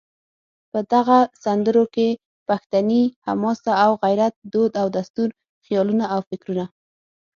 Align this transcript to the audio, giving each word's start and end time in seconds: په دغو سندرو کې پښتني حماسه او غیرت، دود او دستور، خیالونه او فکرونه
په 0.71 0.79
دغو 0.91 1.19
سندرو 1.43 1.83
کې 1.95 2.07
پښتني 2.47 3.03
حماسه 3.25 3.71
او 3.85 3.91
غیرت، 4.03 4.33
دود 4.53 4.71
او 4.81 4.87
دستور، 4.95 5.29
خیالونه 5.65 6.05
او 6.13 6.19
فکرونه 6.29 6.65